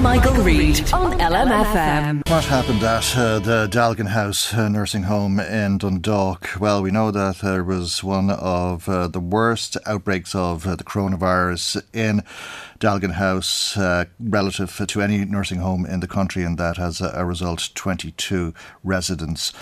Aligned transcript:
Michael 0.00 0.34
Reade 0.42 0.92
on 0.92 1.12
LMFM. 1.18 2.28
What 2.28 2.44
happened 2.44 2.82
at 2.82 3.16
uh, 3.16 3.38
the 3.38 3.68
Dealgan 3.70 4.08
House 4.08 4.54
uh, 4.54 4.68
nursing 4.68 5.04
home 5.04 5.40
in 5.40 5.78
Dundalk? 5.78 6.50
Well, 6.60 6.82
we 6.82 6.90
know 6.90 7.10
that 7.10 7.38
there 7.38 7.64
was 7.64 8.04
one 8.04 8.30
of 8.30 8.88
uh, 8.88 9.08
the 9.08 9.20
worst 9.20 9.76
outbreaks 9.86 10.34
of 10.34 10.66
uh, 10.66 10.76
the 10.76 10.84
coronavirus 10.84 11.82
in 11.92 12.22
Dealgan 12.78 13.12
House 13.12 13.76
uh, 13.76 14.04
relative 14.20 14.80
to 14.86 15.02
any 15.02 15.24
nursing 15.24 15.58
home 15.58 15.84
in 15.84 16.00
the 16.00 16.08
country, 16.08 16.44
and 16.44 16.58
that 16.58 16.76
has 16.76 17.00
a 17.00 17.24
result 17.24 17.70
22 17.74 18.54
residents 18.84 19.52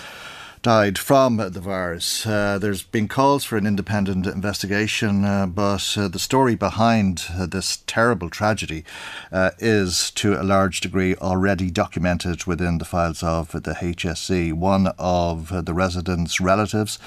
died 0.67 0.97
from 0.97 1.37
the 1.37 1.61
virus. 1.61 2.27
Uh, 2.27 2.59
there's 2.59 2.83
been 2.83 3.07
calls 3.07 3.45
for 3.45 3.55
an 3.55 3.65
independent 3.65 4.27
investigation, 4.27 5.23
uh, 5.23 5.45
but 5.45 5.97
uh, 5.97 6.09
the 6.09 6.19
story 6.19 6.55
behind 6.55 7.23
uh, 7.39 7.45
this 7.45 7.83
terrible 7.87 8.29
tragedy 8.29 8.83
uh, 9.31 9.51
is 9.59 10.11
to 10.11 10.33
a 10.33 10.43
large 10.43 10.81
degree 10.81 11.15
already 11.15 11.71
documented 11.71 12.43
within 12.43 12.79
the 12.79 12.83
files 12.83 13.23
of 13.23 13.53
the 13.53 13.75
HSE. 13.79 14.51
One 14.51 14.87
of 14.99 15.53
uh, 15.53 15.61
the 15.61 15.73
residents' 15.73 16.41
relatives 16.41 16.99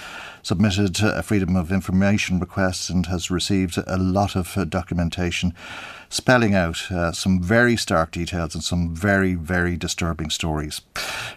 submitted 0.43 1.03
a 1.03 1.23
Freedom 1.23 1.55
of 1.55 1.71
Information 1.71 2.39
request 2.39 2.89
and 2.89 3.05
has 3.07 3.31
received 3.31 3.77
a 3.87 3.99
lot 3.99 4.37
of 4.37 4.71
documentation 4.71 5.53
spelling 6.11 6.55
out 6.55 6.91
uh, 6.91 7.13
some 7.13 7.41
very 7.41 7.77
stark 7.77 8.11
details 8.11 8.55
and 8.55 8.63
some 8.63 8.95
very, 8.95 9.35
very 9.35 9.77
disturbing 9.77 10.29
stories. 10.29 10.81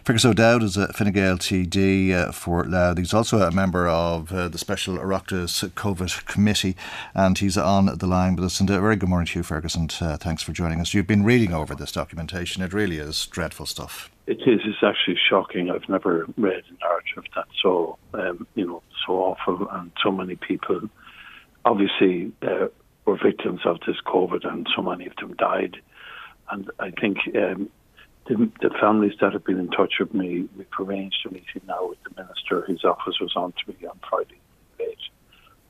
Fergus 0.04 0.24
O'Dowd 0.24 0.64
is 0.64 0.76
a 0.76 0.92
Fine 0.92 1.12
Gael 1.12 1.38
TD 1.38 2.12
uh, 2.12 2.32
for 2.32 2.64
Louth. 2.64 2.98
He's 2.98 3.14
also 3.14 3.40
a 3.40 3.52
member 3.52 3.88
of 3.88 4.32
uh, 4.32 4.48
the 4.48 4.58
Special 4.58 4.98
Oireachtas 4.98 5.70
COVID 5.70 6.26
Committee, 6.26 6.76
and 7.14 7.38
he's 7.38 7.56
on 7.56 7.86
the 7.86 8.06
line 8.06 8.34
with 8.34 8.44
us. 8.44 8.60
And 8.60 8.68
a 8.68 8.80
very 8.80 8.96
good 8.96 9.08
morning 9.08 9.28
to 9.28 9.38
you, 9.38 9.42
Fergus, 9.44 9.76
and 9.76 9.94
uh, 10.00 10.16
thanks 10.16 10.42
for 10.42 10.52
joining 10.52 10.80
us. 10.80 10.92
You've 10.92 11.06
been 11.06 11.24
reading 11.24 11.54
over 11.54 11.74
this 11.74 11.92
documentation. 11.92 12.62
It 12.62 12.72
really 12.72 12.98
is 12.98 13.26
dreadful 13.26 13.66
stuff. 13.66 14.10
It 14.26 14.40
is. 14.46 14.60
It's 14.64 14.82
actually 14.82 15.18
shocking. 15.30 15.70
I've 15.70 15.88
never 15.88 16.26
read 16.36 16.64
a 16.68 16.84
narrative 16.84 17.24
that's 17.34 17.48
so, 17.62 17.96
um, 18.14 18.46
you 18.56 18.66
know, 18.66 18.82
so 19.06 19.12
awful, 19.12 19.68
and 19.70 19.92
so 20.02 20.10
many 20.10 20.34
people. 20.34 20.88
Obviously, 21.64 22.32
uh, 22.42 22.66
were 23.04 23.18
victims 23.22 23.60
of 23.64 23.78
this 23.86 23.96
COVID, 24.06 24.46
and 24.46 24.66
so 24.74 24.82
many 24.82 25.06
of 25.06 25.16
them 25.16 25.34
died. 25.34 25.76
And 26.50 26.70
I 26.78 26.90
think 26.90 27.18
um, 27.36 27.70
the, 28.26 28.50
the, 28.60 28.70
families 28.80 29.12
that 29.20 29.32
have 29.32 29.44
been 29.44 29.58
in 29.58 29.70
touch 29.70 29.94
with 30.00 30.14
me, 30.14 30.48
we've 30.56 30.66
arranged 30.78 31.26
a 31.26 31.30
meeting 31.30 31.62
now 31.66 31.88
with 31.88 31.98
the 32.04 32.22
minister. 32.22 32.64
His 32.66 32.84
office 32.84 33.20
was 33.20 33.32
on 33.36 33.52
to 33.52 33.70
me 33.70 33.86
on 33.86 33.98
Friday 34.08 34.40
late, 34.78 34.98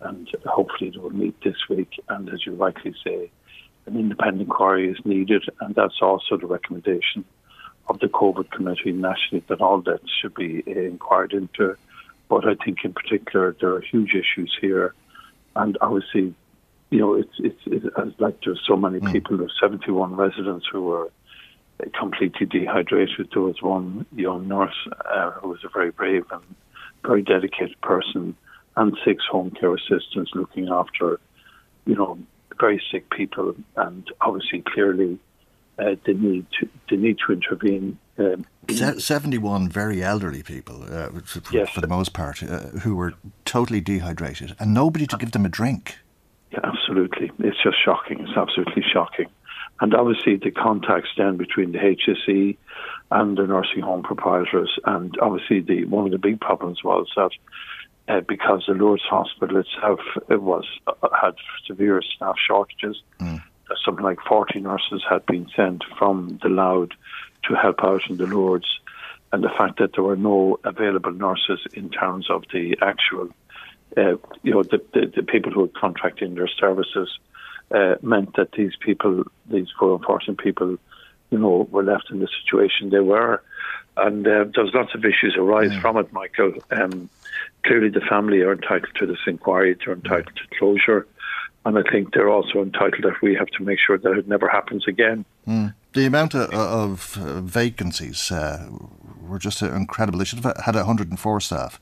and 0.01 0.29
hopefully 0.47 0.91
they 0.91 0.99
will 0.99 1.11
meet 1.11 1.41
this 1.43 1.69
week. 1.69 2.01
And 2.09 2.29
as 2.29 2.47
you 2.47 2.55
rightly 2.55 2.95
say, 3.05 3.31
an 3.87 3.97
independent 3.97 4.43
inquiry 4.43 4.91
is 4.91 4.99
needed, 5.05 5.45
and 5.61 5.75
that's 5.75 6.01
also 6.01 6.37
the 6.37 6.47
recommendation 6.47 7.25
of 7.89 7.99
the 8.01 8.07
COVID 8.07 8.51
committee 8.51 8.93
nationally 8.93 9.45
that 9.49 9.61
all 9.61 9.81
deaths 9.81 10.11
should 10.21 10.35
be 10.35 10.63
uh, 10.67 10.71
inquired 10.71 11.33
into. 11.33 11.77
But 12.29 12.49
I 12.49 12.55
think 12.65 12.79
in 12.85 12.95
particular 12.95 13.55
there 13.61 13.75
are 13.75 13.81
huge 13.81 14.15
issues 14.15 14.57
here, 14.61 14.95
and 15.55 15.77
obviously 15.81 16.35
you 16.91 16.99
know, 16.99 17.15
it's 17.15 17.35
it's, 17.39 17.61
it's 17.67 18.21
like 18.21 18.39
there's 18.45 18.63
so 18.67 18.77
many 18.77 19.01
mm. 19.01 19.13
people. 19.13 19.37
There's 19.37 19.57
71 19.61 20.15
residents 20.17 20.67
who 20.71 20.83
were 20.83 21.11
completely 21.99 22.47
dehydrated. 22.47 23.29
There 23.33 23.43
was 23.43 23.61
one 23.61 24.07
young 24.15 24.49
nurse 24.49 24.89
uh, 25.05 25.33
who 25.33 25.49
was 25.49 25.61
a 25.65 25.69
very 25.69 25.91
brave 25.91 26.25
and 26.31 26.43
very 27.05 27.23
dedicated 27.23 27.81
person, 27.81 28.37
and 28.77 28.97
six 29.05 29.25
home 29.31 29.51
care 29.51 29.75
assistants 29.75 30.33
looking 30.35 30.69
after, 30.69 31.21
you 31.87 31.95
know, 31.95 32.19
very 32.61 32.83
sick 32.91 33.11
people, 33.11 33.55
and 33.77 34.11
obviously 34.21 34.63
clearly 34.63 35.19
uh, 35.79 35.97
they 36.07 36.15
need 36.15 36.47
to 36.61 36.69
they 36.91 36.97
need 36.97 37.17
to 37.27 37.33
intervene. 37.33 37.99
Um, 38.17 38.47
71 38.69 39.69
very 39.69 40.03
elderly 40.03 40.43
people, 40.43 40.85
uh, 40.85 41.09
for, 41.25 41.43
yes. 41.53 41.69
for, 41.71 41.81
the 41.81 41.89
most 41.89 42.13
part, 42.13 42.43
uh, 42.43 42.69
who 42.83 42.95
were 42.95 43.15
totally 43.45 43.81
dehydrated, 43.81 44.55
and 44.61 44.73
nobody 44.73 45.07
to 45.07 45.17
give 45.17 45.33
them 45.33 45.45
a 45.45 45.49
drink. 45.49 45.99
Absolutely. 46.85 47.33
It's 47.39 47.63
just 47.63 47.77
shocking. 47.83 48.21
It's 48.21 48.37
absolutely 48.37 48.85
shocking. 48.93 49.27
And 49.81 49.95
obviously, 49.95 50.37
the 50.37 50.51
contacts 50.51 51.09
then 51.17 51.37
between 51.37 51.73
the 51.73 51.79
HSE 51.79 52.57
and 53.11 53.37
the 53.39 53.47
nursing 53.47 53.81
home 53.81 54.03
proprietors, 54.03 54.79
and 54.85 55.17
obviously, 55.21 55.61
the 55.61 55.87
one 55.87 56.05
of 56.05 56.13
the 56.13 56.19
big 56.19 56.41
problems 56.41 56.85
was 56.85 57.11
that 57.17 57.31
uh, 58.09 58.21
because 58.21 58.65
the 58.69 58.75
Lourdes 58.75 59.03
Hospital 59.09 59.57
itself 59.59 60.01
it 60.29 60.43
was 60.43 60.65
uh, 60.87 61.09
had 61.21 61.35
severe 61.67 62.03
staff 62.03 62.37
shortages, 62.47 63.03
mm. 63.19 63.43
something 63.85 64.05
like 64.05 64.19
40 64.29 64.61
nurses 64.61 65.03
had 65.09 65.25
been 65.27 65.49
sent 65.57 65.83
from 65.99 66.39
the 66.43 66.51
Louth 66.51 66.91
to 67.49 67.55
help 67.55 67.83
out 67.83 68.03
in 68.09 68.19
the 68.19 68.27
Lourdes, 68.27 68.79
and 69.33 69.43
the 69.43 69.49
fact 69.49 69.79
that 69.79 69.95
there 69.95 70.05
were 70.05 70.17
no 70.17 70.61
available 70.65 71.13
nurses 71.13 71.61
in 71.73 71.89
terms 71.89 72.31
of 72.31 72.45
the 72.53 72.77
actual 72.83 73.31
uh, 73.97 74.17
you 74.43 74.53
know, 74.53 74.63
the, 74.63 74.83
the, 74.93 75.13
the, 75.17 75.23
people 75.23 75.53
who 75.53 75.61
were 75.61 75.69
contracting 75.69 76.35
their 76.35 76.49
services 76.49 77.19
uh, 77.71 77.95
meant 78.03 78.37
that 78.37 78.53
these 78.53 78.73
people, 78.79 79.25
these 79.47 79.69
poor 79.79 79.97
unfortunate 79.97 80.39
people, 80.39 80.77
you 81.31 81.39
know, 81.39 81.69
were 81.71 81.83
left 81.83 82.11
in 82.11 82.21
the 82.21 82.29
situation 82.43 82.91
they 82.91 83.01
were. 83.01 83.43
And 83.97 84.27
uh, 84.27 84.47
there's 84.55 84.75
lots 84.75 84.95
of 84.95 85.05
issues 85.05 85.37
arise 85.37 85.71
mm. 85.71 85.81
from 85.81 85.97
it, 85.99 86.13
Michael. 86.13 86.55
Um, 86.71 87.09
clearly, 87.65 87.91
the 87.91 88.01
family 88.01 88.41
are 88.41 88.53
entitled 88.53 88.95
to 88.97 89.07
this 89.07 89.19
inquiry, 89.27 89.77
they're 89.85 89.95
entitled 89.95 90.37
to 90.37 90.59
closure. 90.59 91.07
And 91.67 91.79
I 91.79 91.83
think 91.91 92.13
they're 92.13 92.29
also 92.29 92.61
entitled 92.63 93.05
that 93.05 93.23
we 93.23 93.35
have 93.35 93.47
to 93.49 93.63
make 93.63 93.79
sure 93.79 93.97
that 93.97 94.13
it 94.13 94.29
never 94.29 94.49
happens 94.49 94.87
again. 94.87 95.25
Mm. 95.47 95.75
The 95.95 96.07
amount 96.07 96.35
of, 96.35 96.53
of 97.17 97.45
vacancies 97.45 98.31
uh, 98.31 98.69
were 99.23 99.39
just 99.39 99.63
incredible. 99.63 100.19
They 100.19 100.25
should 100.25 100.45
have 100.45 100.57
had 100.65 100.75
104 100.75 101.41
staff. 101.41 101.81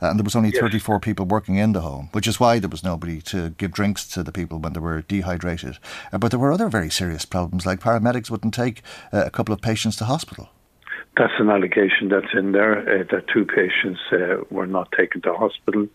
Uh, 0.00 0.10
and 0.10 0.18
there 0.18 0.24
was 0.24 0.36
only 0.36 0.50
yes. 0.50 0.60
34 0.60 1.00
people 1.00 1.26
working 1.26 1.56
in 1.56 1.72
the 1.72 1.80
home, 1.80 2.08
which 2.12 2.26
is 2.26 2.38
why 2.38 2.58
there 2.58 2.68
was 2.68 2.84
nobody 2.84 3.20
to 3.22 3.50
give 3.50 3.72
drinks 3.72 4.06
to 4.08 4.22
the 4.22 4.32
people 4.32 4.58
when 4.58 4.72
they 4.72 4.80
were 4.80 5.02
dehydrated. 5.02 5.78
Uh, 6.12 6.18
but 6.18 6.30
there 6.30 6.40
were 6.40 6.52
other 6.52 6.68
very 6.68 6.90
serious 6.90 7.24
problems, 7.24 7.66
like 7.66 7.80
paramedics 7.80 8.30
wouldn't 8.30 8.54
take 8.54 8.82
uh, 9.12 9.24
a 9.26 9.30
couple 9.30 9.52
of 9.52 9.60
patients 9.60 9.96
to 9.96 10.04
hospital. 10.04 10.48
That's 11.16 11.32
an 11.38 11.50
allegation 11.50 12.10
that's 12.10 12.32
in 12.32 12.52
there 12.52 12.78
uh, 12.78 13.04
that 13.10 13.26
two 13.26 13.44
patients 13.44 14.00
uh, 14.12 14.44
were 14.50 14.66
not 14.66 14.92
taken 14.92 15.20
to 15.22 15.34
hospital. 15.34 15.88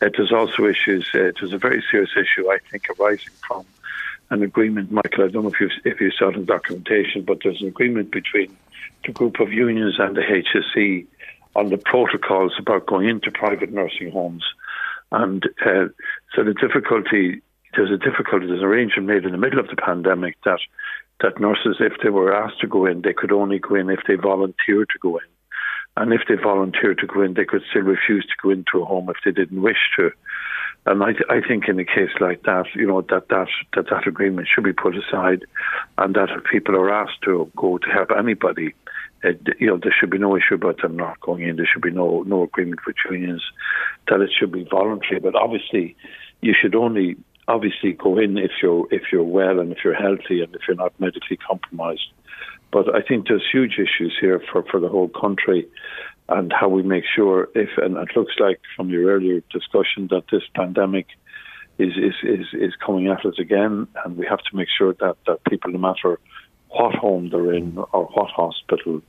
Uh, 0.00 0.08
there's 0.16 0.32
also 0.32 0.66
issues. 0.66 1.10
it 1.12 1.40
was 1.42 1.52
a 1.52 1.58
very 1.58 1.84
serious 1.90 2.10
issue, 2.16 2.50
I 2.50 2.58
think, 2.70 2.86
arising 2.98 3.32
from 3.46 3.66
an 4.30 4.42
agreement, 4.42 4.90
Michael. 4.90 5.24
I 5.24 5.28
don't 5.28 5.42
know 5.42 5.50
if 5.50 5.60
you 5.60 5.70
if 5.84 6.00
you 6.00 6.10
saw 6.10 6.30
the 6.30 6.38
documentation, 6.38 7.22
but 7.22 7.38
there's 7.42 7.60
an 7.60 7.68
agreement 7.68 8.10
between 8.10 8.56
the 9.04 9.12
group 9.12 9.38
of 9.40 9.52
unions 9.52 9.96
and 9.98 10.16
the 10.16 10.22
HSE 10.22 11.06
on 11.56 11.70
the 11.70 11.78
protocols 11.78 12.54
about 12.58 12.86
going 12.86 13.08
into 13.08 13.30
private 13.30 13.72
nursing 13.72 14.10
homes. 14.10 14.44
And 15.12 15.44
uh, 15.64 15.86
so 16.34 16.42
the 16.44 16.54
difficulty, 16.54 17.42
there's 17.76 17.90
a 17.90 17.96
difficulty, 17.96 18.46
there's 18.46 18.60
an 18.60 18.66
arrangement 18.66 19.08
made 19.08 19.24
in 19.24 19.32
the 19.32 19.38
middle 19.38 19.60
of 19.60 19.68
the 19.68 19.76
pandemic 19.76 20.36
that 20.44 20.60
that 21.20 21.38
nurses, 21.40 21.76
if 21.78 21.92
they 22.02 22.10
were 22.10 22.34
asked 22.34 22.60
to 22.60 22.66
go 22.66 22.86
in, 22.86 23.02
they 23.02 23.12
could 23.12 23.30
only 23.30 23.60
go 23.60 23.76
in 23.76 23.88
if 23.88 24.00
they 24.08 24.16
volunteered 24.16 24.88
to 24.92 24.98
go 25.00 25.16
in. 25.16 25.24
And 25.96 26.12
if 26.12 26.22
they 26.28 26.34
volunteered 26.34 26.98
to 26.98 27.06
go 27.06 27.22
in, 27.22 27.34
they 27.34 27.44
could 27.44 27.62
still 27.70 27.82
refuse 27.82 28.26
to 28.26 28.34
go 28.42 28.50
into 28.50 28.82
a 28.82 28.84
home 28.84 29.08
if 29.08 29.16
they 29.24 29.30
didn't 29.30 29.62
wish 29.62 29.78
to. 29.96 30.10
And 30.86 31.02
I, 31.02 31.10
I 31.30 31.40
think 31.40 31.68
in 31.68 31.78
a 31.78 31.84
case 31.84 32.10
like 32.20 32.42
that, 32.42 32.66
you 32.74 32.86
know, 32.86 33.00
that 33.02 33.28
that, 33.28 33.46
that 33.74 33.88
that 33.90 34.06
agreement 34.06 34.48
should 34.52 34.64
be 34.64 34.72
put 34.72 34.96
aside, 34.96 35.44
and 35.96 36.14
that 36.14 36.30
if 36.30 36.44
people 36.44 36.76
are 36.76 36.92
asked 36.92 37.22
to 37.24 37.50
go 37.56 37.78
to 37.78 37.88
help 37.88 38.10
anybody, 38.10 38.74
you 39.58 39.66
know, 39.66 39.78
there 39.82 39.94
should 39.98 40.10
be 40.10 40.18
no 40.18 40.36
issue 40.36 40.54
about 40.54 40.82
them 40.82 40.96
not 40.96 41.20
going 41.20 41.42
in. 41.42 41.56
There 41.56 41.68
should 41.72 41.82
be 41.82 41.90
no 41.90 42.22
no 42.22 42.42
agreement 42.42 42.80
with 42.86 42.96
unions 43.10 43.42
that 44.08 44.20
it 44.20 44.30
should 44.38 44.52
be 44.52 44.64
voluntary. 44.64 45.20
But 45.20 45.34
obviously, 45.34 45.96
you 46.40 46.54
should 46.60 46.74
only 46.74 47.16
obviously 47.48 47.92
go 47.92 48.18
in 48.18 48.38
if 48.38 48.52
you're 48.62 48.86
if 48.90 49.02
you're 49.12 49.22
well 49.22 49.60
and 49.60 49.72
if 49.72 49.78
you're 49.84 49.94
healthy 49.94 50.42
and 50.42 50.54
if 50.54 50.62
you're 50.66 50.76
not 50.76 50.98
medically 51.00 51.36
compromised. 51.36 52.08
But 52.72 52.94
I 52.94 53.02
think 53.02 53.28
there's 53.28 53.44
huge 53.50 53.74
issues 53.74 54.16
here 54.20 54.42
for, 54.50 54.64
for 54.64 54.80
the 54.80 54.88
whole 54.88 55.08
country 55.08 55.68
and 56.28 56.52
how 56.52 56.68
we 56.68 56.82
make 56.82 57.04
sure 57.14 57.48
if 57.54 57.70
and 57.76 57.96
it 57.96 58.16
looks 58.16 58.34
like 58.38 58.60
from 58.76 58.90
your 58.90 59.12
earlier 59.14 59.42
discussion 59.52 60.08
that 60.10 60.24
this 60.30 60.42
pandemic 60.54 61.06
is 61.78 61.92
is, 61.96 62.14
is, 62.22 62.46
is 62.52 62.72
coming 62.84 63.08
at 63.08 63.24
us 63.24 63.38
again 63.38 63.86
and 64.04 64.16
we 64.16 64.26
have 64.26 64.38
to 64.38 64.56
make 64.56 64.68
sure 64.76 64.94
that, 64.94 65.16
that 65.26 65.44
people 65.44 65.70
no 65.70 65.78
matter 65.78 66.18
what 66.70 66.94
home 66.94 67.30
they're 67.30 67.52
in 67.52 67.78
or 67.92 68.04
what 68.06 68.30
hospital 68.30 69.02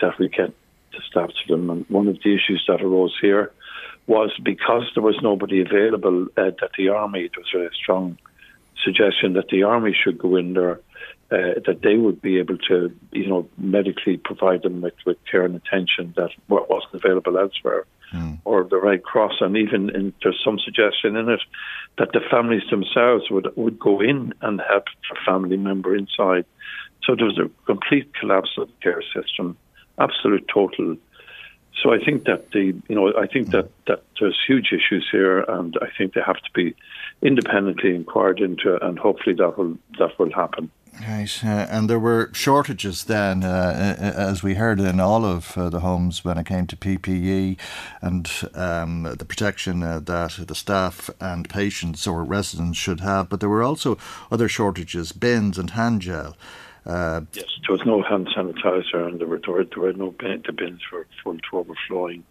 that 0.00 0.18
we 0.18 0.28
get 0.28 0.52
the 0.92 1.00
staff 1.08 1.30
to 1.30 1.52
them. 1.52 1.70
And 1.70 1.84
one 1.88 2.08
of 2.08 2.18
the 2.22 2.34
issues 2.34 2.64
that 2.68 2.82
arose 2.82 3.16
here 3.20 3.52
was 4.06 4.30
because 4.42 4.84
there 4.94 5.02
was 5.02 5.18
nobody 5.22 5.60
available 5.60 6.26
uh, 6.36 6.50
that 6.60 6.70
the 6.76 6.88
army, 6.88 7.24
it 7.24 7.36
was 7.36 7.52
a 7.54 7.74
strong 7.74 8.18
suggestion 8.82 9.34
that 9.34 9.48
the 9.48 9.62
army 9.62 9.94
should 9.94 10.18
go 10.18 10.36
in 10.36 10.54
there, 10.54 10.80
uh, 11.30 11.60
that 11.66 11.80
they 11.82 11.96
would 11.96 12.22
be 12.22 12.38
able 12.38 12.56
to, 12.56 12.90
you 13.12 13.26
know, 13.26 13.48
medically 13.58 14.16
provide 14.16 14.62
them 14.62 14.80
with, 14.80 14.94
with 15.04 15.18
care 15.30 15.44
and 15.44 15.56
attention 15.56 16.14
that 16.16 16.30
wasn't 16.48 16.94
available 16.94 17.38
elsewhere. 17.38 17.84
Mm. 18.14 18.38
Or 18.46 18.64
the 18.64 18.78
Red 18.78 19.02
Cross, 19.02 19.34
and 19.40 19.54
even 19.54 19.94
in, 19.94 20.14
there's 20.22 20.40
some 20.42 20.58
suggestion 20.58 21.14
in 21.14 21.28
it 21.28 21.40
that 21.98 22.12
the 22.12 22.20
families 22.30 22.62
themselves 22.70 23.30
would 23.30 23.54
would 23.54 23.78
go 23.78 24.00
in 24.00 24.32
and 24.40 24.62
help 24.66 24.84
a 25.12 25.24
family 25.26 25.58
member 25.58 25.94
inside. 25.94 26.46
So 27.04 27.14
there 27.14 27.26
was 27.26 27.38
a 27.38 27.50
complete 27.66 28.14
collapse 28.14 28.52
of 28.56 28.68
the 28.68 28.74
care 28.82 29.02
system, 29.14 29.58
absolute 30.00 30.46
total 30.52 30.96
so 31.82 31.92
I 31.92 31.98
think 32.04 32.24
that 32.24 32.50
the 32.50 32.74
you 32.88 32.94
know 32.94 33.12
I 33.16 33.26
think 33.26 33.50
that 33.50 33.70
that 33.86 34.02
there's 34.18 34.38
huge 34.46 34.72
issues 34.72 35.06
here, 35.10 35.40
and 35.40 35.76
I 35.80 35.86
think 35.96 36.14
they 36.14 36.20
have 36.26 36.36
to 36.36 36.50
be 36.54 36.74
independently 37.22 37.94
inquired 37.94 38.40
into, 38.40 38.84
and 38.84 38.98
hopefully 38.98 39.36
that 39.36 39.56
will 39.56 39.78
that 39.98 40.18
will 40.18 40.32
happen. 40.32 40.70
Right, 41.06 41.44
uh, 41.44 41.66
and 41.70 41.88
there 41.88 42.00
were 42.00 42.30
shortages 42.32 43.04
then, 43.04 43.44
uh, 43.44 43.96
as 44.00 44.42
we 44.42 44.54
heard 44.54 44.80
in 44.80 44.98
all 44.98 45.24
of 45.24 45.56
uh, 45.56 45.68
the 45.68 45.78
homes 45.78 46.24
when 46.24 46.38
it 46.38 46.46
came 46.46 46.66
to 46.66 46.76
PPE 46.76 47.56
and 48.02 48.28
um, 48.54 49.04
the 49.04 49.24
protection 49.24 49.84
uh, 49.84 50.00
that 50.00 50.40
the 50.48 50.56
staff 50.56 51.08
and 51.20 51.48
patients 51.48 52.04
or 52.08 52.24
residents 52.24 52.78
should 52.78 52.98
have. 52.98 53.28
But 53.28 53.38
there 53.38 53.48
were 53.48 53.62
also 53.62 53.96
other 54.32 54.48
shortages, 54.48 55.12
bins 55.12 55.56
and 55.56 55.70
hand 55.70 56.00
gel. 56.00 56.36
Uh, 56.88 57.20
yes, 57.34 57.44
there 57.66 57.76
was 57.76 57.84
no 57.84 58.02
hand 58.02 58.28
sanitizer, 58.34 59.06
and 59.06 59.20
there 59.20 59.26
were 59.26 59.38
there 59.44 59.54
were, 59.54 59.64
there 59.64 59.82
were 59.82 59.92
no 59.92 60.10
bin, 60.10 60.42
the 60.46 60.52
bins 60.52 60.80
were 60.90 61.06
full 61.22 61.36
to 61.36 61.58
overflowing. 61.58 62.24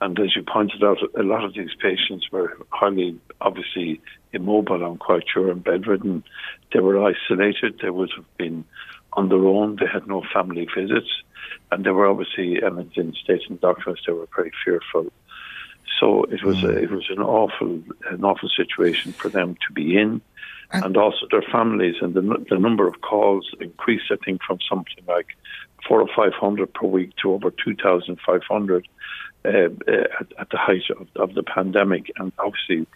And 0.00 0.18
as 0.18 0.34
you 0.34 0.42
pointed 0.42 0.82
out, 0.82 0.98
a 1.16 1.22
lot 1.22 1.44
of 1.44 1.54
these 1.54 1.70
patients 1.80 2.26
were 2.32 2.58
highly, 2.70 3.16
obviously, 3.40 4.00
immobile. 4.32 4.82
I'm 4.84 4.98
quite 4.98 5.22
sure, 5.32 5.52
and 5.52 5.62
bedridden. 5.62 6.24
They 6.72 6.80
were 6.80 7.00
isolated. 7.00 7.78
They 7.80 7.90
would 7.90 8.10
have 8.16 8.36
been 8.36 8.64
on 9.12 9.28
their 9.28 9.46
own. 9.46 9.76
They 9.76 9.86
had 9.86 10.08
no 10.08 10.24
family 10.34 10.66
visits, 10.76 11.22
and 11.70 11.84
they 11.84 11.90
were 11.90 12.08
obviously, 12.08 12.60
and 12.60 12.90
in 12.96 13.14
stating 13.22 13.56
doctors, 13.56 14.02
they 14.04 14.12
were 14.12 14.28
very 14.34 14.50
fearful. 14.64 15.12
So 16.00 16.24
it 16.24 16.42
was 16.42 16.64
a, 16.64 16.68
mm. 16.68 16.82
it 16.82 16.90
was 16.90 17.08
an 17.10 17.20
awful 17.20 17.80
an 18.10 18.24
awful 18.24 18.48
situation 18.48 19.12
for 19.12 19.28
them 19.28 19.56
to 19.66 19.72
be 19.72 19.96
in 19.96 20.20
and 20.72 20.96
also 20.96 21.26
their 21.30 21.42
families. 21.42 21.96
And 22.00 22.14
the, 22.14 22.44
the 22.48 22.58
number 22.58 22.86
of 22.86 23.00
calls 23.00 23.50
increased, 23.60 24.06
I 24.10 24.16
think, 24.24 24.42
from 24.42 24.58
something 24.68 25.04
like 25.06 25.28
four 25.86 26.00
or 26.00 26.08
five 26.14 26.32
hundred 26.32 26.72
per 26.74 26.86
week 26.86 27.14
to 27.22 27.32
over 27.32 27.50
two 27.50 27.74
thousand 27.76 28.18
five 28.24 28.42
hundred 28.48 28.86
uh, 29.44 29.48
uh, 29.48 29.92
at, 30.20 30.32
at, 30.38 30.50
the 30.50 30.56
height 30.56 30.88
of, 30.98 31.08
of, 31.16 31.34
the 31.34 31.42
pandemic. 31.42 32.10
And 32.16 32.32
obviously, 32.38 32.86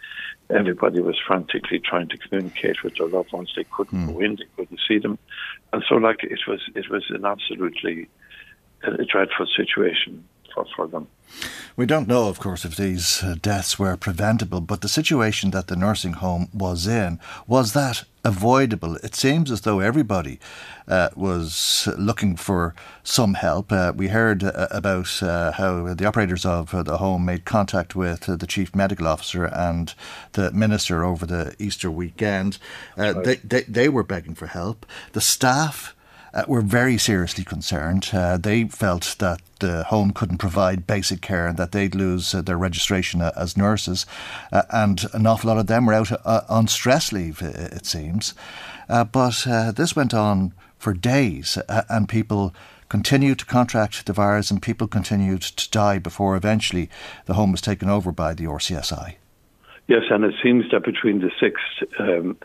everybody 0.49 1.01
was 1.01 1.19
frantically 1.27 1.81
trying 1.81 2.09
to 2.09 2.17
communicate 2.19 2.83
with 2.85 2.95
their 2.97 3.09
loved 3.09 3.33
ones. 3.33 3.53
They 3.57 3.65
couldn't 3.65 4.07
mm. 4.07 4.13
go 4.13 4.21
in, 4.21 4.37
they 4.37 4.47
couldn't 4.57 4.81
see 4.87 4.99
them, 4.99 5.19
and 5.73 5.83
so 5.89 5.97
like 5.97 6.23
it 6.23 6.41
was, 6.47 6.61
it 6.75 6.89
was 6.89 7.05
an 7.11 7.25
absolutely 7.25 8.09
a 8.85 9.05
dreadful 9.05 9.47
situation 9.57 10.25
for, 10.57 10.67
for 10.75 10.87
them. 10.89 11.07
We 11.77 11.85
don't 11.85 12.09
know, 12.09 12.29
of 12.29 12.41
course, 12.41 12.65
if 12.65 12.77
these 12.77 13.23
uh, 13.23 13.37
deaths 13.41 13.79
were 13.79 13.97
preventable, 13.99 14.63
but 14.63 14.81
the 14.81 14.89
situation 14.89 15.51
that 15.51 15.67
the 15.67 15.77
nursing 15.77 16.15
home 16.15 16.49
was 16.55 16.87
in 16.87 17.21
was 17.47 17.75
that 17.75 18.05
avoidable. 18.25 18.97
It 18.97 19.15
seems 19.15 19.51
as 19.51 19.61
though 19.61 19.81
everybody 19.81 20.41
uh, 20.89 21.11
was 21.15 21.87
looking 21.99 22.37
for 22.37 22.75
some 23.03 23.35
help. 23.35 23.71
Uh, 23.71 23.93
we 23.95 24.09
heard 24.09 24.43
uh, 24.43 24.69
about 24.71 25.23
uh, 25.23 25.53
how 25.53 25.93
the 25.93 26.07
operators 26.07 26.47
of 26.47 26.75
uh, 26.75 26.83
the 26.83 26.97
home 26.97 27.27
made 27.27 27.45
contact 27.45 27.95
with 27.95 28.21
the 28.21 28.47
chief 28.47 28.75
medical 28.75 29.07
officer 29.07 29.45
and 29.45 29.95
the 30.33 30.51
minister 30.53 31.05
over 31.05 31.27
the 31.27 31.55
Easter 31.59 31.91
weekend. 31.91 32.57
They, 32.97 33.37
they, 33.45 33.63
they 33.63 33.89
were 33.91 34.03
begging 34.03 34.35
for 34.35 34.47
help. 34.47 34.87
The 35.13 35.21
staff 35.21 35.95
uh, 36.35 36.45
were 36.47 36.61
very 36.61 36.99
seriously 36.99 37.45
concerned. 37.45 38.11
Uh, 38.13 38.37
they 38.37 38.65
felt 38.65 39.17
that 39.19 39.41
the 39.61 39.85
home 39.85 40.13
couldn't 40.13 40.39
provide 40.39 40.87
basic 40.87 41.21
care 41.21 41.47
and 41.47 41.57
that 41.57 41.73
they'd 41.73 41.95
lose 41.95 42.35
uh, 42.35 42.43
their 42.43 42.59
registration 42.59 43.23
uh, 43.23 43.33
as 43.37 43.57
nurses. 43.57 44.07
Uh, 44.53 44.63
and 44.71 45.07
an 45.15 45.27
awful 45.27 45.49
lot 45.49 45.59
of 45.59 45.67
them 45.67 45.87
were 45.87 45.95
out 45.95 46.13
uh, 46.13 46.43
on 46.49 46.69
stress 46.69 47.13
leave, 47.13 47.41
it 47.43 47.87
seems. 47.87 48.35
but 48.89 49.45
this 49.77 49.97
went 49.97 50.15
on 50.15 50.53
for 50.79 50.93
days, 50.93 51.59
and 51.89 52.09
people 52.09 52.55
continued 52.89 53.39
to 53.39 53.47
contract 53.47 54.07
the 54.07 54.13
virus 54.13 54.51
and 54.51 54.63
people 54.63 54.87
continued 54.87 55.43
to 55.43 55.71
die 55.71 55.99
before 55.99 56.37
eventually 56.37 56.89
the 57.25 57.35
home 57.35 57.51
was 57.51 57.61
taken 57.61 57.89
over 57.89 58.13
by 58.13 58.33
the 58.33 58.45
RCSI. 58.45 59.17
Yes, 59.89 60.03
and 60.11 60.25
it 60.25 60.35
seems 60.43 60.65
that 60.71 60.85
between 60.85 61.21
the 61.21 61.31
6th 61.41 62.01
um, 62.01 62.37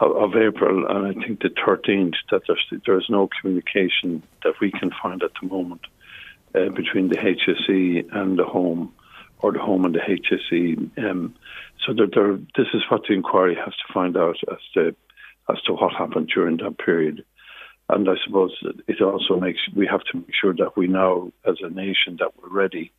of, 0.00 0.34
April 0.34 0.86
and 0.86 1.06
I 1.06 1.12
think 1.12 1.42
the 1.42 1.50
13th 1.50 2.14
that 2.30 2.42
there's, 2.46 2.82
there's 2.86 3.06
no 3.10 3.28
communication 3.40 4.22
that 4.44 4.54
we 4.60 4.70
can 4.70 4.90
find 5.02 5.22
at 5.22 5.32
the 5.40 5.48
moment 5.48 5.82
uh, 6.54 6.70
between 6.70 7.08
the 7.08 7.16
HSE 7.16 8.14
and 8.14 8.38
the 8.38 8.44
home 8.44 8.92
or 9.40 9.52
the 9.52 9.58
home 9.58 9.84
and 9.84 9.94
the 9.94 10.00
HSE. 10.00 10.98
Um, 10.98 11.34
so 11.86 11.92
there, 11.94 12.36
this 12.56 12.68
is 12.74 12.82
what 12.88 13.02
the 13.06 13.14
inquiry 13.14 13.54
has 13.54 13.74
to 13.74 13.92
find 13.92 14.16
out 14.16 14.36
as 14.50 14.58
to 14.74 14.94
as 15.48 15.60
to 15.62 15.72
what 15.72 15.92
happened 15.94 16.30
during 16.32 16.58
that 16.58 16.78
period. 16.78 17.24
And 17.88 18.08
I 18.08 18.14
suppose 18.24 18.52
it 18.86 19.00
also 19.00 19.40
makes 19.40 19.60
we 19.74 19.86
have 19.86 20.04
to 20.12 20.18
make 20.18 20.34
sure 20.40 20.54
that 20.54 20.76
we 20.76 20.86
now, 20.86 21.32
as 21.44 21.56
a 21.60 21.70
nation, 21.70 22.18
that 22.20 22.32
we're 22.40 22.48
ready 22.48 22.92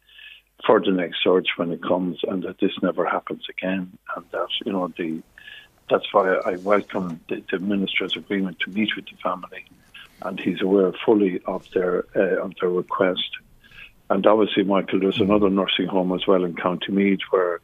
for 0.66 0.80
the 0.80 0.92
next 0.92 1.24
surge 1.24 1.48
when 1.56 1.72
it 1.72 1.82
comes, 1.82 2.20
and 2.28 2.44
that 2.44 2.60
this 2.60 2.74
never 2.84 3.06
happens 3.06 3.46
again, 3.50 3.98
and 4.16 4.26
that 4.32 4.48
you 4.66 4.74
know 4.74 4.92
the 4.98 5.22
that's 5.92 6.12
why 6.14 6.34
I 6.46 6.56
welcome 6.58 7.20
the, 7.28 7.44
the, 7.52 7.60
minister's 7.60 8.16
agreement 8.16 8.60
to 8.62 8.72
meet 8.72 8.96
with 8.96 9.06
the 9.06 9.18
family, 9.18 9.66
and 10.22 10.40
he's 10.40 10.62
aware 10.62 10.94
fully 11.06 11.42
of 11.46 11.70
their 11.74 12.06
uh, 12.16 12.46
of 12.46 12.54
their 12.60 12.70
request. 12.70 13.30
And 14.10 14.26
obviously, 14.26 14.64
Michael, 14.64 15.00
there's 15.00 15.22
another 15.22 15.50
nursing 15.50 15.88
home 15.88 16.14
as 16.14 16.26
well 16.26 16.44
in 16.44 16.56
County 16.56 16.92
Meath 16.92 17.20
where 17.30 17.60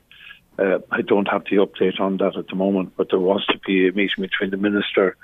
uh, 0.60 0.80
I 0.92 1.02
don't 1.02 1.28
have 1.28 1.46
the 1.46 1.58
update 1.58 2.00
on 2.00 2.18
that 2.18 2.38
at 2.38 2.48
the 2.48 2.56
moment, 2.56 2.94
but 2.98 3.10
there 3.10 3.20
was 3.20 3.46
to 3.48 3.60
be 3.66 3.88
a 3.88 3.92
meeting 3.92 4.22
between 4.22 4.52
the 4.52 4.58
minister 4.58 5.16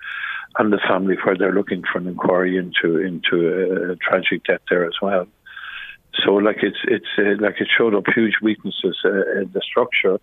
and 0.57 0.71
the 0.71 0.79
family 0.87 1.15
where 1.23 1.37
they're 1.37 1.53
looking 1.53 1.83
for 1.83 1.97
an 1.97 2.07
inquiry 2.07 2.57
into 2.57 2.97
into 2.97 3.91
a, 3.91 3.95
tragic 3.97 4.45
death 4.45 4.61
there 4.69 4.85
as 4.85 4.95
well. 5.01 5.27
So, 6.23 6.35
like 6.35 6.63
it's 6.63 6.77
it's 6.85 7.13
uh, 7.17 7.43
like 7.43 7.59
it 7.59 7.67
showed 7.77 7.95
up 7.95 8.05
huge 8.13 8.35
weaknesses 8.41 8.97
uh, 9.03 9.41
in 9.41 9.51
the 9.51 9.61
structure 9.61 10.19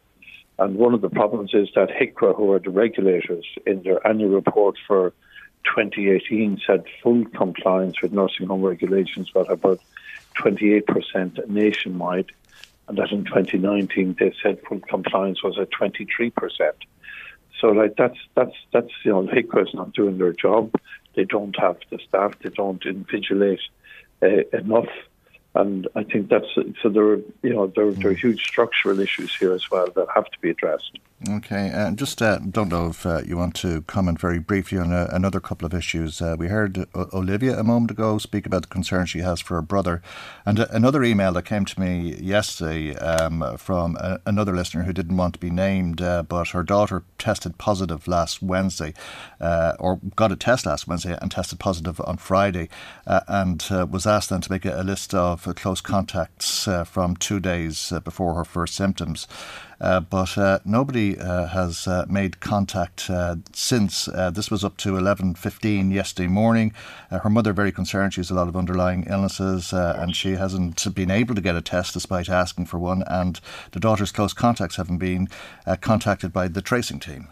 and 0.61 0.77
one 0.77 0.93
of 0.93 1.01
the 1.01 1.09
problems 1.09 1.55
is 1.55 1.69
that 1.75 1.89
HIQA, 1.89 2.37
who 2.37 2.53
are 2.53 2.59
the 2.59 2.71
regulators, 2.71 3.47
in 3.67 3.83
their 3.83 4.07
annual 4.07 4.31
report 4.31 4.77
for 4.87 5.15
2018 5.75 6.61
said 6.67 6.85
full 7.03 7.25
compliance 7.37 8.01
with 8.03 8.13
nursing 8.13 8.47
home 8.47 8.63
regulations 8.63 9.31
was 9.35 9.47
about 9.49 9.81
28% 10.37 11.49
nationwide, 11.49 12.31
and 12.89 12.99
that 12.99 13.11
in 13.11 13.25
2019 13.25 14.17
they 14.19 14.35
said 14.43 14.61
full 14.69 14.81
compliance 14.81 15.43
was 15.43 15.59
at 15.59 15.71
23%. 15.71 16.33
So, 17.59 17.69
like 17.69 17.97
that's 17.97 18.19
that's 18.35 18.55
that's 18.73 18.93
you 19.03 19.13
know, 19.13 19.23
HIQA 19.23 19.69
is 19.69 19.75
not 19.75 19.93
doing 19.93 20.19
their 20.19 20.33
job. 20.33 20.75
They 21.15 21.25
don't 21.25 21.59
have 21.59 21.77
the 21.91 21.99
staff. 22.07 22.33
They 22.43 22.51
don't 22.51 22.83
invigilate 22.83 23.61
uh, 24.23 24.57
enough 24.57 24.89
and 25.55 25.89
I 25.97 26.05
think 26.05 26.29
that's 26.29 26.47
so 26.83 26.89
there. 26.89 27.05
Are, 27.05 27.21
you 27.43 27.55
know, 27.55 27.67
there, 27.69 27.91
there 27.93 28.11
are 28.11 28.15
huge 28.15 28.43
structural 28.45 29.01
issues 29.01 29.35
here 29.35 29.53
as 29.53 29.71
well 29.71 29.89
that 29.97 30.07
have 30.15 30.31
to 30.31 30.39
be 30.41 30.51
addressed. 30.51 30.99
Okay, 31.29 31.71
and 31.75 31.99
just 31.99 32.23
uh, 32.23 32.39
don't 32.39 32.71
know 32.71 32.87
if 32.89 33.05
uh, 33.05 33.21
you 33.27 33.37
want 33.37 33.55
to 33.57 33.83
comment 33.83 34.19
very 34.19 34.39
briefly 34.39 34.79
on 34.79 34.91
uh, 34.91 35.07
another 35.13 35.39
couple 35.39 35.67
of 35.67 35.75
issues. 35.75 36.23
Uh, 36.23 36.35
we 36.39 36.49
heard 36.49 36.87
o- 36.95 37.11
Olivia 37.13 37.59
a 37.59 37.63
moment 37.63 37.91
ago 37.91 38.17
speak 38.17 38.47
about 38.47 38.63
the 38.63 38.69
concern 38.69 39.05
she 39.05 39.19
has 39.19 39.39
for 39.39 39.57
her 39.57 39.61
brother, 39.63 40.01
and 40.47 40.59
uh, 40.61 40.67
another 40.71 41.05
email 41.05 41.31
that 41.33 41.45
came 41.45 41.67
to 41.67 41.79
me 41.79 42.15
yesterday 42.15 42.97
um, 42.97 43.59
from 43.59 43.97
a- 44.01 44.19
another 44.25 44.57
listener 44.57 44.85
who 44.85 44.95
didn't 44.95 45.19
want 45.19 45.35
to 45.35 45.41
be 45.41 45.51
named, 45.51 45.99
but 45.99 46.49
her 46.49 46.63
daughter 46.63 47.03
tested 47.19 47.59
positive 47.59 48.09
last 48.09 48.43
Wednesday, 48.43 48.95
or 49.79 50.01
got 50.17 50.33
a 50.33 50.37
test 50.37 50.65
last 50.65 50.89
Wednesday 50.89 51.19
and 51.21 51.31
tested 51.31 51.59
positive 51.59 52.01
on 52.07 52.17
Friday, 52.17 52.71
and 53.05 53.63
was 53.91 54.07
asked 54.07 54.31
then 54.31 54.41
to 54.41 54.51
make 54.51 54.65
a, 54.65 54.81
a 54.81 54.85
list 54.85 55.13
of 55.13 55.40
close 55.55 55.81
contacts 55.81 56.69
uh, 56.69 56.85
from 56.85 57.17
two 57.17 57.41
days 57.41 57.93
uh, 57.93 58.01
before 58.01 58.35
her 58.35 58.45
first 58.45 58.75
symptoms. 58.75 59.27
Uh, 59.81 60.01
but 60.01 60.37
uh, 60.37 60.59
nobody 60.65 61.19
uh, 61.19 61.47
has 61.47 61.87
uh, 61.87 62.05
made 62.09 62.41
contact 62.41 63.11
since. 63.53 64.05
this 64.05 64.51
was 64.51 64.63
up 64.63 64.77
to 64.77 64.93
11.15 64.93 65.93
yesterday 65.93 66.29
morning. 66.29 66.73
her 67.11 67.31
mother 67.31 67.53
very 67.53 67.73
concerned. 67.73 68.13
She 68.13 68.21
has 68.21 68.31
a 68.31 68.35
lot 68.35 68.49
of 68.49 68.57
underlying 68.57 69.07
illnesses 69.09 69.73
and 69.73 70.15
she 70.15 70.33
hasn't 70.33 70.95
been 70.95 71.11
able 71.11 71.35
to 71.35 71.41
get 71.41 71.57
a 71.57 71.63
test 71.63 71.95
despite 71.95 72.29
asking 72.29 72.67
for 72.67 72.79
one. 72.79 73.03
And 73.07 73.41
the 73.73 73.81
daughter's 73.81 74.13
close 74.13 74.35
contacts 74.35 74.77
haven't 74.77 74.99
been 74.99 75.29
contacted 75.81 76.33
by 76.33 76.49
the 76.49 76.61
tracing 76.63 77.01
team. 77.01 77.29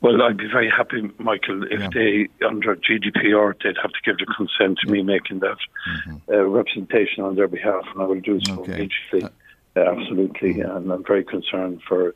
Well, 0.00 0.22
I'd 0.22 0.36
be 0.36 0.46
very 0.46 0.70
happy, 0.70 1.10
Michael, 1.18 1.64
if 1.64 1.80
yeah. 1.80 1.88
they, 1.92 2.28
under 2.46 2.76
GDPR, 2.76 3.54
they'd 3.62 3.76
have 3.80 3.92
to 3.92 4.00
give 4.04 4.18
the 4.18 4.26
consent 4.26 4.78
to 4.84 4.90
me 4.90 5.02
making 5.02 5.40
that 5.40 5.56
mm-hmm. 5.88 6.16
uh, 6.30 6.42
representation 6.42 7.24
on 7.24 7.34
their 7.36 7.48
behalf, 7.48 7.84
and 7.92 8.02
I 8.02 8.04
will 8.04 8.20
do 8.20 8.38
so 8.44 8.60
okay. 8.60 8.74
immediately. 8.74 9.24
Uh, 9.74 9.80
absolutely, 9.80 10.60
and 10.60 10.92
I'm 10.92 11.04
very 11.04 11.24
concerned 11.24 11.82
for 11.88 12.14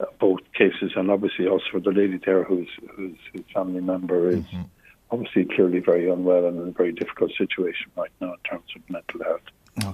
uh, 0.00 0.06
both 0.18 0.40
cases, 0.54 0.92
and 0.96 1.10
obviously 1.10 1.46
also 1.46 1.64
for 1.70 1.80
the 1.80 1.90
lady 1.90 2.18
there 2.24 2.44
whose 2.44 2.68
whose, 2.96 3.16
whose 3.32 3.44
family 3.54 3.80
member 3.80 4.28
is 4.28 4.44
mm-hmm. 4.44 4.62
obviously 5.10 5.44
clearly 5.44 5.80
very 5.80 6.10
unwell 6.10 6.46
and 6.46 6.60
in 6.60 6.68
a 6.68 6.72
very 6.72 6.92
difficult 6.92 7.32
situation 7.36 7.90
right 7.96 8.10
now 8.20 8.32
in 8.32 8.38
terms 8.48 8.70
of 8.74 8.82
mental 8.88 9.22
health. 9.24 9.39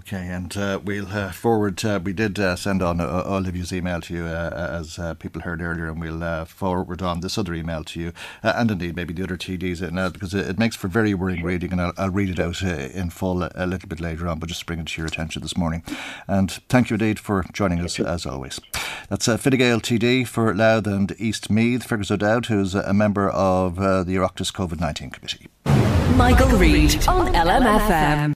Okay, 0.08 0.28
and 0.28 0.56
uh, 0.56 0.78
we'll 0.84 1.08
uh, 1.08 1.32
forward. 1.32 1.84
Uh, 1.84 1.98
we 2.00 2.12
did 2.12 2.38
uh, 2.38 2.54
send 2.54 2.80
on 2.80 3.00
uh, 3.00 3.25
Olivia's 3.26 3.72
email 3.72 4.00
to 4.02 4.14
you, 4.14 4.25
uh, 4.25 4.70
as 4.80 5.00
people 5.18 5.42
heard 5.42 5.60
earlier, 5.60 5.88
and 5.88 6.00
we'll 6.00 6.44
forward 6.44 7.02
on 7.02 7.22
this 7.22 7.36
other 7.36 7.52
email 7.54 7.82
to 7.82 7.98
you, 7.98 8.12
and 8.40 8.70
indeed 8.70 8.94
maybe 8.94 9.12
the 9.12 9.25
other 9.25 9.36
TDs, 9.36 9.82
uh, 9.82 10.10
because 10.10 10.32
it, 10.32 10.46
it, 10.46 10.60
makes 10.60 10.76
for 10.76 10.86
very 10.86 11.12
worrying 11.12 11.42
reading, 11.42 11.72
and 11.72 11.80
I'll, 11.80 11.92
I'll 11.98 12.10
read 12.10 12.28
it 12.28 12.38
out 12.38 12.62
in 12.62 13.10
full 13.10 13.42
a, 13.42 13.50
a, 13.56 13.66
little 13.66 13.88
bit 13.88 13.98
later 13.98 14.28
on, 14.28 14.38
but 14.38 14.48
just 14.48 14.60
to 14.60 14.66
bring 14.66 14.78
it 14.78 14.86
to 14.86 15.00
your 15.00 15.08
attention 15.08 15.42
this 15.42 15.56
morning. 15.56 15.82
And 16.28 16.52
thank 16.68 16.88
you 16.88 16.94
indeed 16.94 17.18
for 17.18 17.44
joining 17.52 17.80
us, 17.80 17.98
as 17.98 18.26
always. 18.26 18.60
That's 19.08 19.26
uh, 19.26 19.36
Fine 19.36 19.56
Gael 19.56 19.80
TD 19.80 20.28
for 20.28 20.54
Louth 20.54 20.86
and 20.86 21.16
East 21.18 21.50
Meath, 21.50 21.82
Fergus 21.82 22.12
O'Dowd, 22.12 22.46
who's 22.46 22.76
a 22.76 22.94
member 22.94 23.28
of 23.28 23.75
the 23.75 24.14
Oireachtas 24.14 24.52
COVID 24.52 24.78
19 24.78 25.10
Committee. 25.10 25.48
Michael, 25.64 26.46
Michael 26.46 26.58
Reade 26.58 27.08
on 27.08 27.34
LMFM. 27.34 28.36